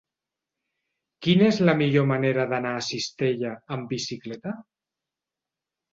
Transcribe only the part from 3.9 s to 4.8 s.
bicicleta?